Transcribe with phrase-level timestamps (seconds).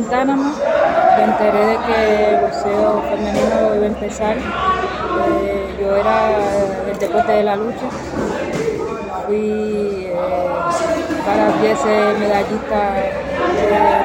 [0.00, 0.54] Guantánamo,
[1.18, 4.36] me enteré de que el boxeo femenino iba a empezar.
[4.38, 6.30] Eh, yo era
[6.90, 7.86] el deporte de la lucha.
[9.26, 10.14] Fui eh,
[11.26, 13.12] varias veces medallista eh,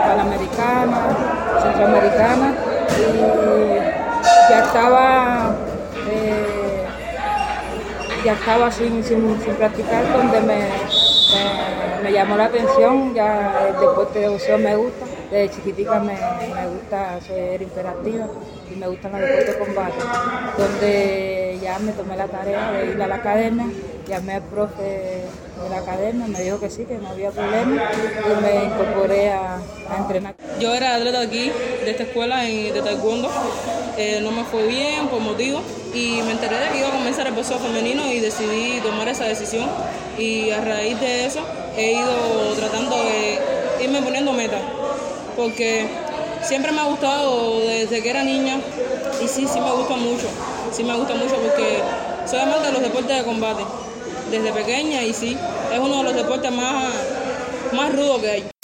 [0.06, 0.98] panamericana,
[1.64, 2.54] centroamericana
[3.00, 5.56] y ya estaba
[6.10, 6.86] eh,
[8.26, 10.68] ya estaba sin, sin, sin practicar donde me,
[12.04, 16.68] me, llamó la atención, ya el deporte de boxeo me gusta, desde chiquitica me, me
[16.68, 18.28] gusta, soy imperativa
[18.72, 19.96] y me gustan los deportes de combate,
[20.58, 23.66] donde ya me tomé la tarea de ir a la academia,
[24.08, 24.84] llamé al profe
[25.64, 29.56] de la academia, me dijo que sí, que no había problema y me incorporé a,
[29.56, 30.36] a entrenar.
[30.60, 31.52] Yo era atleta aquí,
[31.84, 33.30] de esta escuela de taekwondo,
[33.98, 35.62] eh, no me fue bien por motivo
[35.94, 39.24] y me enteré de que iba a comenzar el boxeo femenino y decidí tomar esa
[39.24, 39.70] decisión
[40.18, 41.40] y a raíz de eso
[41.78, 42.85] he ido tratando
[45.36, 45.88] porque
[46.42, 48.60] siempre me ha gustado desde que era niña
[49.24, 50.28] y sí, sí me gusta mucho,
[50.72, 51.80] sí me gusta mucho porque
[52.26, 53.64] soy amante de los deportes de combate
[54.32, 55.38] desde pequeña y sí,
[55.72, 56.94] es uno de los deportes más,
[57.74, 58.55] más rudos que hay.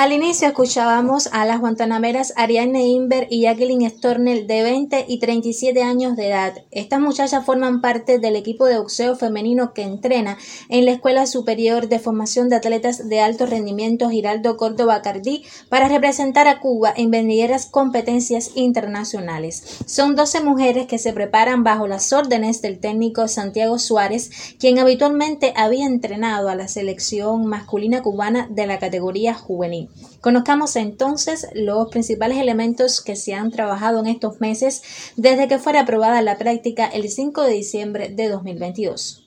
[0.00, 5.82] Al inicio escuchábamos a las guantanameras Ariane Inver y Jacqueline Stornell de 20 y 37
[5.82, 6.54] años de edad.
[6.70, 10.38] Estas muchachas forman parte del equipo de boxeo femenino que entrena
[10.70, 15.86] en la Escuela Superior de Formación de Atletas de Alto Rendimiento Giraldo Córdoba Cardí para
[15.86, 19.80] representar a Cuba en venideras competencias internacionales.
[19.84, 25.52] Son 12 mujeres que se preparan bajo las órdenes del técnico Santiago Suárez, quien habitualmente
[25.56, 29.89] había entrenado a la selección masculina cubana de la categoría juvenil.
[30.20, 34.82] Conozcamos entonces los principales elementos que se han trabajado en estos meses
[35.16, 39.26] desde que fuera aprobada la práctica el 5 de diciembre de 2022.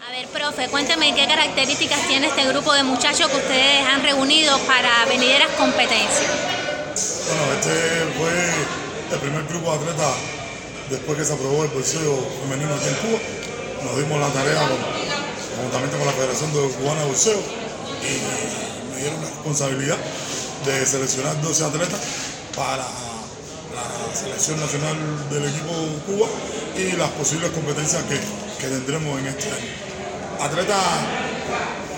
[0.00, 4.58] A ver, profe, cuéntame qué características tiene este grupo de muchachos que ustedes han reunido
[4.66, 6.28] para venideras competencias.
[7.28, 7.70] Bueno, este
[8.18, 8.32] fue
[9.12, 10.43] el primer grupo de atletas
[10.90, 13.18] después que se aprobó el boxeo femenino aquí en Cuba,
[13.84, 14.68] nos dimos la tarea
[15.56, 17.38] conjuntamente con la Federación Cubana de Boxeo
[18.02, 19.98] y me dieron la responsabilidad
[20.64, 22.00] de seleccionar 12 atletas
[22.56, 24.96] para la selección nacional
[25.30, 25.72] del equipo
[26.06, 26.28] Cuba
[26.76, 28.18] y las posibles competencias que,
[28.60, 29.84] que tendremos en este año.
[30.40, 30.82] Atletas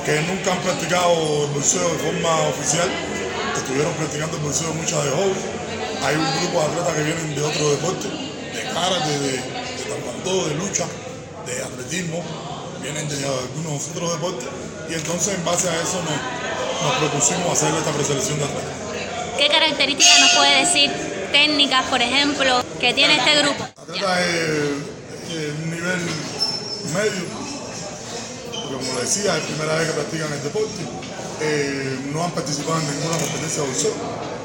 [0.04, 2.88] que nunca han practicado el boxeo de forma oficial,
[3.56, 5.44] estuvieron practicando el boxeo muchas de jóvenes.
[6.04, 8.25] Hay un grupo de atletas que vienen de otro deporte,
[8.76, 9.38] de de, de
[9.88, 10.84] taekwondo, de lucha,
[11.46, 12.22] de atletismo,
[12.82, 14.48] vienen de algunos otros deportes
[14.90, 18.72] y entonces en base a eso nos, nos propusimos hacer esta preselección de atletas.
[19.38, 20.90] ¿Qué características nos puede decir
[21.32, 23.64] técnicas, por ejemplo, que tiene este grupo?
[23.64, 24.18] Atletas
[25.28, 26.00] de un nivel
[26.92, 27.24] medio,
[28.52, 30.82] porque como decía, es la primera vez que practican el deporte,
[31.40, 33.94] eh, no han participado en ninguna competencia de boxeo,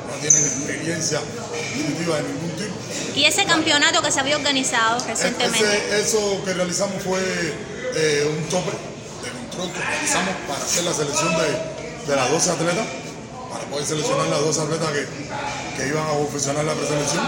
[0.07, 2.80] no tienen experiencia competitiva de ningún tipo.
[3.15, 5.59] ¿Y ese campeonato que se había organizado recientemente?
[5.59, 7.19] Ese, eso que realizamos fue
[7.95, 12.51] eh, un tope de control que realizamos para hacer la selección de, de las 12
[12.51, 12.85] atletas,
[13.51, 15.07] para poder seleccionar las 12 atletas que,
[15.77, 17.27] que iban a profesional la preselección,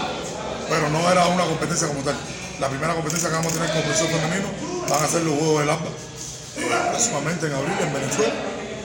[0.68, 2.16] pero no era una competencia como tal.
[2.60, 4.48] La primera competencia que vamos a tener como profesor femenino
[4.88, 8.34] van a ser los Juegos del AMBA, eh, próximamente en abril en Venezuela,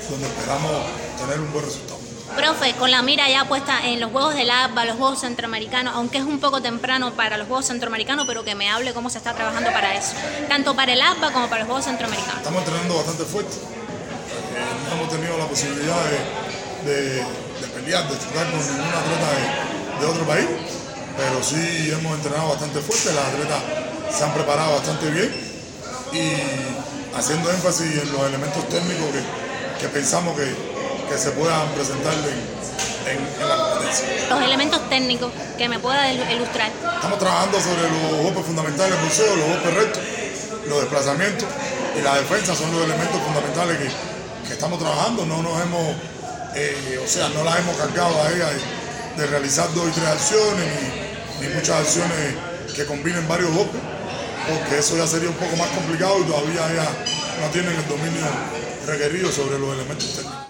[0.09, 0.71] donde esperamos
[1.19, 1.98] tener un buen resultado.
[2.35, 6.19] Profe, con la mira ya puesta en los Juegos del ABA, los Juegos Centroamericanos, aunque
[6.19, 9.33] es un poco temprano para los Juegos Centroamericanos, pero que me hable cómo se está
[9.33, 10.13] trabajando para eso,
[10.47, 12.37] tanto para el ABA como para los Juegos Centroamericanos.
[12.37, 13.55] Estamos entrenando bastante fuerte.
[13.55, 15.97] Eh, no hemos tenido la posibilidad
[16.85, 20.47] de, de, pelear, de chocar con ningún atleta de, de otro país,
[21.17, 23.61] pero sí hemos entrenado bastante fuerte, las atletas
[24.15, 25.49] se han preparado bastante bien
[26.13, 30.78] y haciendo énfasis en los elementos técnicos que, que pensamos que,
[31.09, 34.07] que, se puedan presentar en, en, en, la competencia.
[34.29, 36.71] Los elementos técnicos que me pueda ilustrar.
[36.95, 40.03] Estamos trabajando sobre los golpes fundamentales del boxeo, los golpes rectos,
[40.67, 41.47] los desplazamientos
[41.97, 45.25] y la defensa son los elementos fundamentales que, que estamos trabajando.
[45.25, 45.95] No nos hemos,
[46.55, 50.07] eh, o sea, no las hemos cargado a ella de, de realizar dos y tres
[50.07, 50.65] acciones
[51.39, 52.35] ni, ni muchas acciones
[52.75, 53.81] que combinen varios golpes
[54.49, 56.89] porque eso ya sería un poco más complicado y todavía ya
[57.41, 58.25] no tienen el dominio
[58.87, 60.48] requerido sobre los elementos técnicos.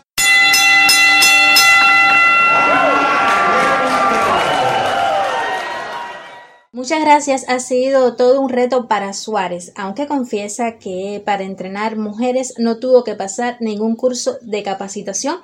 [6.90, 7.46] Muchas gracias.
[7.48, 13.04] Ha sido todo un reto para Suárez, aunque confiesa que para entrenar mujeres no tuvo
[13.04, 15.38] que pasar ningún curso de capacitación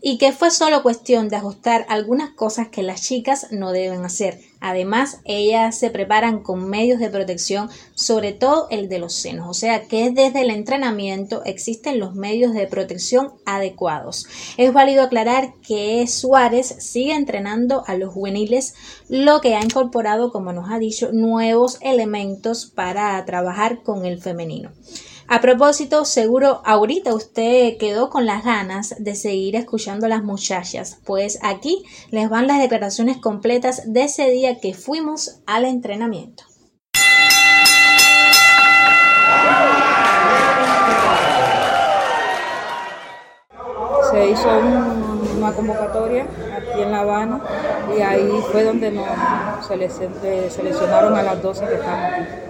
[0.00, 4.40] y que fue solo cuestión de ajustar algunas cosas que las chicas no deben hacer.
[4.60, 9.54] Además, ellas se preparan con medios de protección, sobre todo el de los senos, o
[9.54, 14.26] sea que desde el entrenamiento existen los medios de protección adecuados.
[14.56, 18.74] Es válido aclarar que Suárez sigue entrenando a los juveniles,
[19.08, 24.72] lo que ha incorporado, como nos ha dicho, nuevos elementos para trabajar con el femenino.
[25.30, 31.00] A propósito, seguro ahorita usted quedó con las ganas de seguir escuchando a las muchachas,
[31.04, 36.44] pues aquí les van las declaraciones completas de ese día que fuimos al entrenamiento.
[44.10, 44.48] Se hizo
[45.36, 46.26] una convocatoria
[46.56, 47.42] aquí en La Habana
[47.94, 49.06] y ahí fue donde nos
[49.66, 52.48] seleccionaron a las 12 que estamos aquí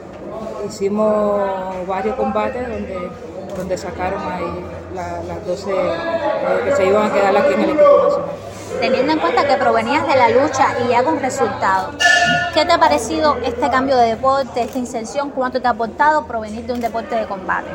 [0.66, 3.10] hicimos varios combates donde,
[3.56, 4.64] donde sacaron ahí
[4.94, 5.74] las 12 eh,
[6.64, 8.30] que se iban a quedar aquí en el equipo nacional.
[8.80, 11.96] Teniendo en cuenta que provenías de la lucha y ya con resultados,
[12.54, 15.30] ¿qué te ha parecido este cambio de deporte, esta inserción?
[15.30, 17.70] ¿Cuánto te ha aportado provenir de un deporte de combate?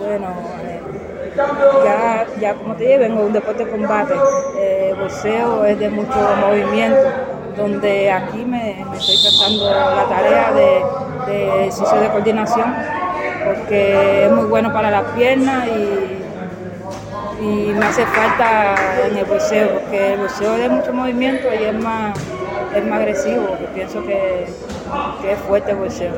[0.00, 0.26] Bueno,
[0.64, 0.80] eh,
[1.84, 4.14] ya, ya como te dije, vengo de un deporte de combate.
[4.56, 7.08] Eh, boxeo es de mucho movimiento,
[7.56, 10.82] donde aquí me, me estoy tratando la tarea de
[11.28, 12.74] de ejercicio de coordinación,
[13.44, 18.74] porque es muy bueno para las piernas y, y me hace falta
[19.06, 22.18] en el boxeo, porque el boxeo es de mucho movimiento y es más,
[22.74, 24.46] es más agresivo, pienso que,
[25.22, 26.12] que es fuerte el boxeo.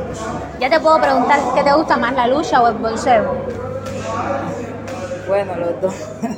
[0.59, 3.35] Ya te puedo preguntar, ¿qué te gusta más, la lucha o el boxeo?
[5.29, 5.95] Bueno, los dos.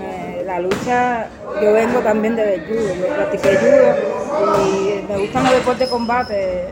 [0.00, 1.26] Eh, la lucha,
[1.60, 6.68] yo vengo también de judo, yo practiqué judo y me gustan los deportes de combate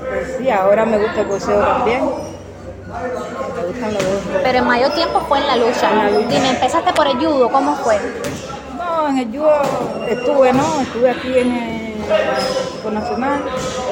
[0.00, 2.04] pues sí, ahora me gusta el boxeo también.
[2.04, 4.22] Me gustan los dos.
[4.42, 5.90] Pero el mayor tiempo fue en la lucha.
[6.28, 7.98] Dime, empezaste por el judo, ¿cómo fue?
[8.76, 9.52] No, en el judo
[10.08, 10.80] estuve, ¿no?
[10.80, 11.86] Estuve aquí en el
[12.92, 13.40] nacional.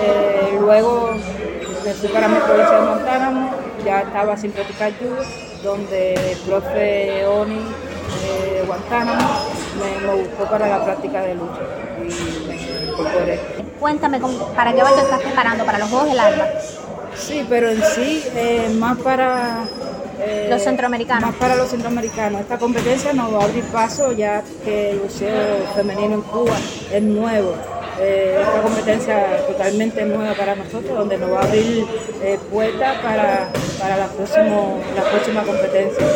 [0.01, 1.11] Eh, luego
[1.85, 3.51] me fui para mi provincia de Montana,
[3.85, 5.23] ya estaba sin practicar judo,
[5.63, 7.61] donde el profe Oni
[8.23, 9.29] de Guantánamo
[9.79, 11.61] me, me buscó para la práctica de lucha
[12.01, 13.64] y me incorporé.
[13.85, 14.19] Cuéntame,
[14.57, 15.63] ¿para qué te estás preparando?
[15.67, 16.49] ¿Para los Juegos del Alba?
[17.15, 19.59] Sí, pero en sí, eh, más para...
[20.21, 21.29] Eh, los centroamericanos.
[21.29, 22.41] Más para los centroamericanos.
[22.41, 26.57] Esta competencia nos va a abrir paso ya que el buceo femenino en Cuba
[26.91, 27.57] es nuevo.
[28.01, 31.85] Eh, esta competencia totalmente nueva para nosotros, donde nos va a abrir
[32.51, 36.07] puertas para, para la, próximo, la próxima competencia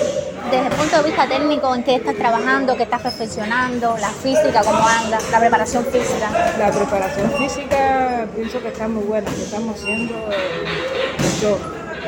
[0.50, 2.76] desde el punto de vista técnico, ¿en qué estás trabajando?
[2.76, 3.96] ¿Qué estás perfeccionando?
[3.98, 5.18] ¿La física, cómo anda?
[5.30, 6.30] ¿La preparación física?
[6.58, 11.58] La preparación física pienso que está muy buena, que estamos haciendo mucho,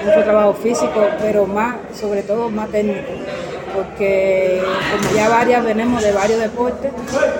[0.04, 3.10] mucho trabajo físico, pero más, sobre todo más técnico
[3.72, 4.60] porque
[4.90, 6.90] como ya varias venimos de varios deportes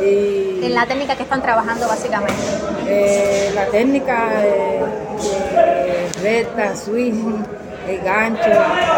[0.00, 0.61] y...
[0.64, 2.41] ¿En la técnica que están trabajando básicamente?
[2.87, 4.81] Eh, la técnica de,
[6.23, 7.43] de recta, swing,
[7.88, 8.50] el gancho,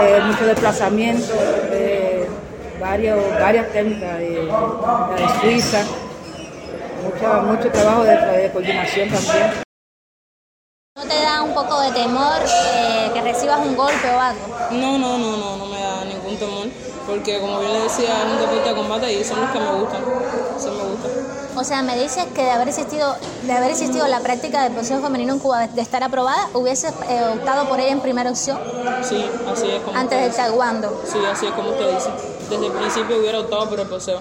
[0.03, 1.35] eh, mucho desplazamiento,
[1.71, 2.29] eh,
[2.81, 5.85] varios, varias técnicas de, de Suiza,
[7.03, 9.63] mucho, mucho trabajo de, de, coordinación también.
[10.97, 14.41] ¿No te da un poco de temor eh, que recibas un golpe o algo?
[14.73, 15.62] No, no, no, no, no
[17.07, 19.73] porque como bien le decía, es un deporte de combate y son los que me
[19.73, 20.03] gustan,
[20.57, 21.09] eso me gusta.
[21.55, 25.01] O sea, me dices que de haber existido, de haber existido la práctica del boxeo
[25.01, 28.59] femenino en Cuba, de, estar aprobada, hubieses eh, optado por ella en primera opción.
[29.03, 29.99] Sí, así es como.
[29.99, 31.03] Antes del taekwondo.
[31.05, 32.11] Sí, así es como usted dice.
[32.49, 34.21] Desde el principio hubiera optado por el boxeo.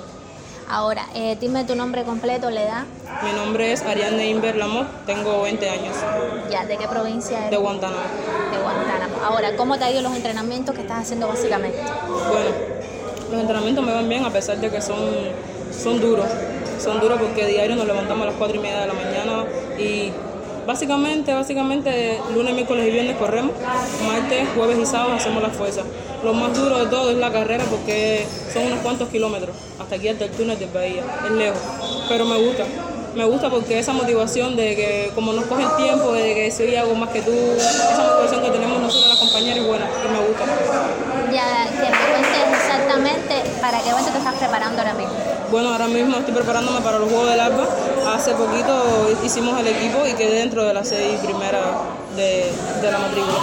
[0.72, 2.84] Ahora, eh, dime tu nombre completo, la edad.
[3.24, 5.98] Mi nombre es Ariane Inver Lamot, tengo 20 años.
[6.50, 7.52] Ya, ¿de qué provincia eres?
[7.52, 8.02] De Guantánamo.
[8.52, 9.16] De Guantánamo.
[9.22, 11.78] Ahora, ¿cómo te ha ido los entrenamientos que estás haciendo básicamente?
[11.78, 12.52] Bueno,
[13.32, 14.98] los entrenamientos me van bien a pesar de que son,
[15.78, 16.28] son duros
[16.82, 19.46] son duros porque diario nos levantamos a las 4 y media de la mañana
[19.78, 20.12] y
[20.72, 23.52] básicamente, básicamente lunes, miércoles y viernes corremos,
[24.08, 25.82] martes, jueves y sábado hacemos la fuerza.
[26.24, 30.08] Lo más duro de todo es la carrera porque son unos cuantos kilómetros, hasta aquí
[30.08, 31.60] hasta el túnel de Bahía, es lejos,
[32.08, 32.64] pero me gusta.
[33.16, 36.74] Me gusta porque esa motivación de que como nos coge el tiempo, de que soy
[36.78, 40.20] algo más que tú, esa motivación que tenemos nosotros las compañeras es buena y me
[40.26, 40.46] gusta.
[41.34, 45.14] Ya, que me cuentes exactamente para qué evento te estás preparando ahora mismo.
[45.52, 47.68] Bueno, ahora mismo estoy preparándome para los Juegos del Alba.
[48.08, 51.62] Hace poquito hicimos el equipo y quedé dentro de las seis primeras
[52.16, 52.52] de,
[52.84, 53.34] la matrícula.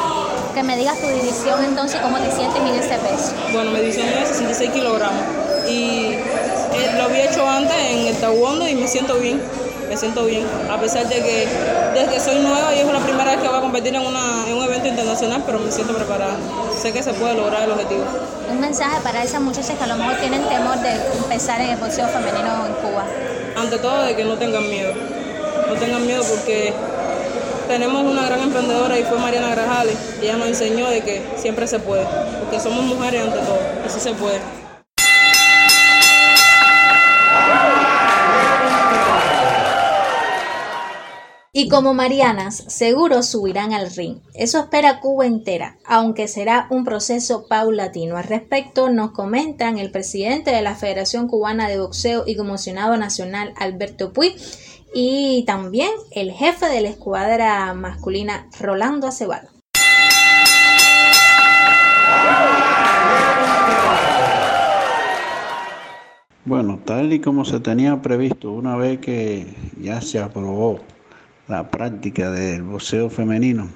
[0.54, 3.32] Que me digas tu división entonces, ¿cómo te sientes en ese peso?
[3.52, 5.22] Bueno, mi división es 66 kilogramos
[5.68, 9.40] y eh, lo había hecho antes en el taekwondo y me siento bien.
[9.88, 11.48] me siento bien, a pesar de que
[11.94, 14.44] desde que soy nueva y es la primera vez que voy a competir en, una,
[14.46, 16.36] en un evento internacional, pero me siento preparada.
[16.76, 18.04] Sé que se puede lograr el objetivo.
[18.50, 21.76] Un mensaje para esas muchachas que a lo mejor tienen temor de empezar en el
[21.78, 23.04] boxeo femenino en Cuba.
[23.58, 24.92] Ante todo, de que no tengan miedo.
[25.68, 26.72] No tengan miedo porque
[27.66, 29.96] tenemos una gran emprendedora y fue Mariana Grajales.
[30.22, 32.06] Ella nos enseñó de que siempre se puede,
[32.38, 34.38] porque somos mujeres ante todo, y sí se puede.
[41.60, 44.18] Y como Marianas, seguro subirán al ring.
[44.32, 48.16] Eso espera Cuba entera, aunque será un proceso paulatino.
[48.16, 53.54] Al respecto nos comentan el presidente de la Federación Cubana de Boxeo y comisionado nacional
[53.56, 54.36] Alberto Puig
[54.94, 59.48] y también el jefe de la escuadra masculina Rolando Aceval.
[66.44, 70.78] Bueno, tal y como se tenía previsto, una vez que ya se aprobó
[71.48, 73.68] la práctica del boxeo femenino,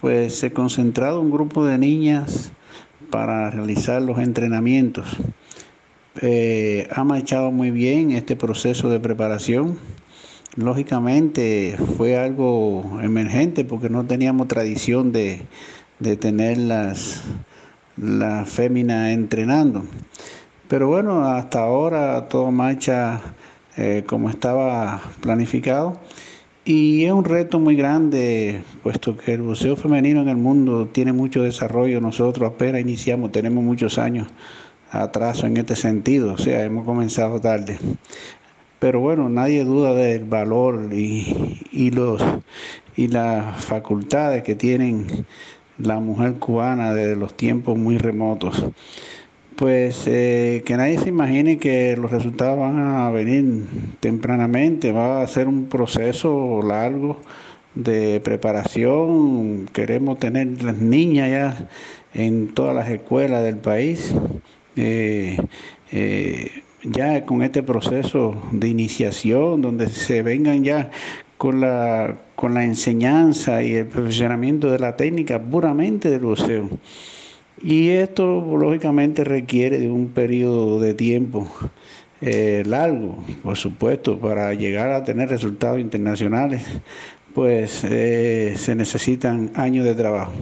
[0.00, 2.52] pues se concentrado un grupo de niñas
[3.10, 5.06] para realizar los entrenamientos.
[6.20, 9.78] Eh, ha marchado muy bien este proceso de preparación.
[10.56, 15.46] Lógicamente fue algo emergente porque no teníamos tradición de,
[16.20, 17.22] tener las,
[17.96, 19.84] las féminas entrenando.
[20.68, 23.20] Pero bueno, hasta ahora todo marcha
[23.78, 25.98] eh, como estaba planificado
[26.64, 31.12] y es un reto muy grande, puesto que el boxeo femenino en el mundo tiene
[31.12, 32.00] mucho desarrollo.
[32.00, 34.28] Nosotros apenas iniciamos, tenemos muchos años
[34.90, 37.78] atraso en este sentido, o sea, hemos comenzado tarde.
[38.78, 42.22] Pero bueno, nadie duda del valor y, y los,
[42.96, 45.26] y las facultades que tienen
[45.78, 48.64] la mujer cubana desde los tiempos muy remotos
[49.56, 53.64] pues eh, que nadie se imagine que los resultados van a venir
[54.00, 57.20] tempranamente, va a ser un proceso largo
[57.74, 61.68] de preparación, queremos tener las niñas ya
[62.14, 64.14] en todas las escuelas del país,
[64.76, 65.38] eh,
[65.90, 70.90] eh, ya con este proceso de iniciación, donde se vengan ya
[71.38, 76.68] con la, con la enseñanza y el perfeccionamiento de la técnica puramente del boxeo.
[77.62, 81.48] Y esto lógicamente requiere de un periodo de tiempo
[82.20, 86.62] eh, largo, por supuesto, para llegar a tener resultados internacionales,
[87.34, 90.32] pues eh, se necesitan años de trabajo.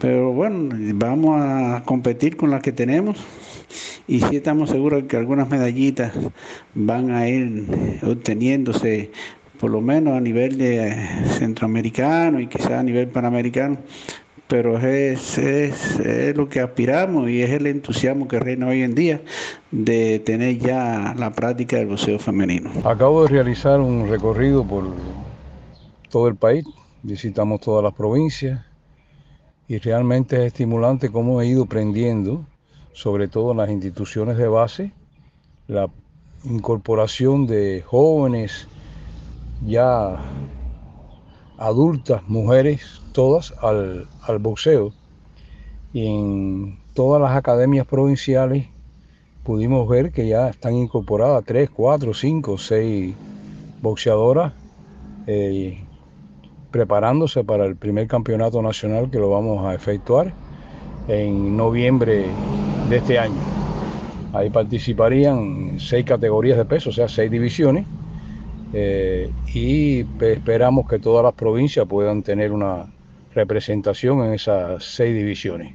[0.00, 3.16] Pero bueno, vamos a competir con las que tenemos
[4.08, 6.12] y sí estamos seguros que algunas medallitas
[6.74, 7.66] van a ir
[8.02, 9.10] obteniéndose
[9.60, 13.78] por lo menos a nivel de centroamericano y quizás a nivel panamericano
[14.48, 19.20] pero es, es, lo que aspiramos y es el entusiasmo que reina hoy en día
[19.70, 22.70] de tener ya la práctica del boxeo femenino.
[22.84, 24.94] Acabo de realizar un recorrido por
[26.08, 26.64] todo el país,
[27.02, 28.64] visitamos todas las provincias
[29.68, 32.46] y realmente es estimulante cómo he ido aprendiendo,
[32.94, 34.92] sobre todo en las instituciones de base,
[35.66, 35.90] la
[36.44, 38.66] incorporación de jóvenes
[39.66, 40.16] ya
[41.58, 44.92] adultas, mujeres, todas al, boxeo.
[45.92, 48.66] Y en todas las academias provinciales
[49.42, 53.14] pudimos ver que ya están incorporadas tres, cuatro, cinco, seis
[53.80, 54.52] boxeadoras
[55.26, 55.82] eh,
[56.70, 60.32] preparándose para el primer campeonato nacional que lo vamos a efectuar
[61.08, 62.26] en noviembre
[62.88, 63.40] de este año.
[64.34, 67.86] Ahí participarían seis categorías de peso, o sea, seis divisiones
[68.72, 72.86] eh, y esperamos que todas las provincias puedan tener una
[73.34, 75.74] representación en esas seis divisiones.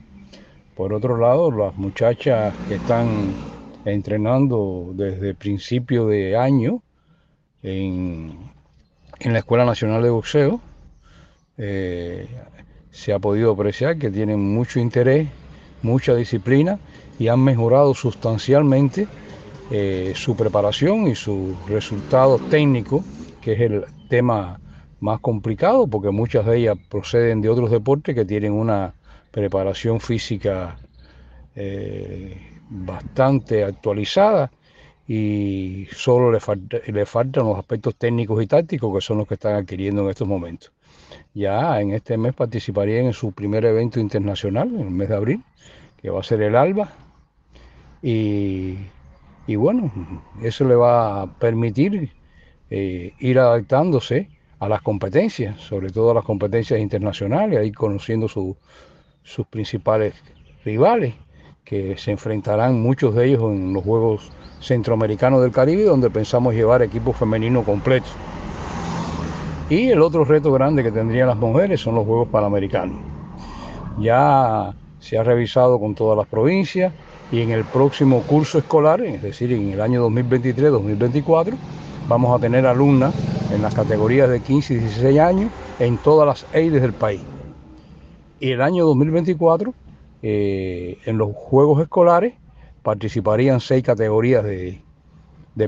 [0.75, 3.33] Por otro lado, las muchachas que están
[3.85, 6.81] entrenando desde principio de año
[7.61, 8.51] en,
[9.19, 10.61] la Escuela Nacional de Boxeo,
[11.57, 12.27] eh,
[12.91, 15.27] se ha podido apreciar que tienen mucho interés,
[15.81, 16.79] mucha disciplina
[17.19, 19.07] y han mejorado sustancialmente
[19.71, 23.03] eh, su preparación y su resultado técnico,
[23.41, 24.59] que es el tema
[24.99, 28.93] más complicado, porque muchas de ellas proceden de otros deportes que tienen una
[29.31, 30.77] preparación física
[31.55, 32.37] eh,
[32.69, 34.51] bastante actualizada
[35.07, 40.03] y solo le, faltan los aspectos técnicos y tácticos que son los que están adquiriendo
[40.03, 40.71] en estos momentos.
[41.33, 45.43] Ya en este mes participarían en su primer evento internacional, en el mes de abril,
[46.01, 46.93] que va a ser el ALBA,
[48.01, 48.77] y
[49.45, 49.91] y bueno,
[50.41, 52.11] eso le va a permitir
[52.69, 58.55] eh, ir adaptándose a las competencias, sobre todo a las competencias internacionales, ahí conociendo sus
[59.49, 60.13] principales
[60.63, 61.15] rivales,
[61.65, 64.31] que se enfrentarán muchos de ellos en los Juegos
[64.61, 68.07] Centroamericanos del Caribe, donde pensamos llevar equipo femenino completo.
[69.69, 72.97] Y el otro reto grande que tendrían las mujeres son los Juegos Panamericanos.
[73.99, 76.93] Ya se ha revisado con todas las provincias
[77.31, 81.55] y en el próximo curso escolar, es decir, en el año 2023-2024,
[82.07, 83.13] vamos a tener alumnas
[83.51, 87.21] en las categorías de 15 y 16 años en todas las EIDES del país.
[88.39, 89.73] Y el año 2024,
[90.21, 92.33] eh, en los Juegos Escolares,
[92.81, 94.81] participarían seis categorías de,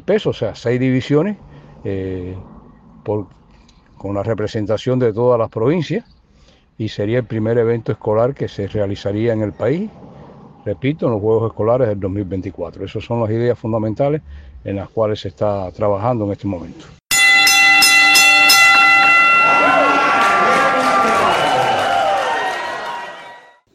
[0.03, 1.37] peso, o sea, seis divisiones
[1.83, 2.35] eh,
[3.03, 6.05] con la representación de todas las provincias
[6.77, 9.89] y sería el primer evento escolar que se realizaría en el país,
[10.65, 12.85] repito, en los Juegos Escolares del 2024.
[12.85, 14.21] Esas son las ideas fundamentales
[14.63, 16.85] en las cuales se está trabajando en este momento.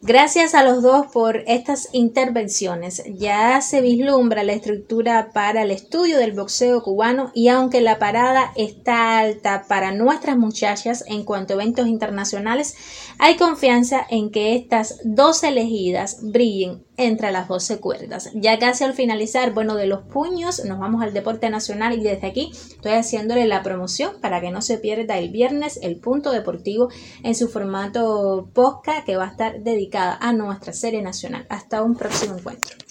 [0.03, 3.03] Gracias a los dos por estas intervenciones.
[3.19, 8.51] Ya se vislumbra la estructura para el estudio del boxeo cubano y aunque la parada
[8.55, 12.75] está alta para nuestras muchachas en cuanto a eventos internacionales,
[13.19, 18.29] hay confianza en que estas dos elegidas brillen entre las 12 cuerdas.
[18.33, 22.27] Ya casi al finalizar, bueno, de los puños, nos vamos al deporte nacional y desde
[22.27, 26.89] aquí estoy haciéndole la promoción para que no se pierda el viernes el punto deportivo
[27.23, 31.45] en su formato posca que va a estar dedicada a nuestra serie nacional.
[31.49, 32.90] Hasta un próximo encuentro.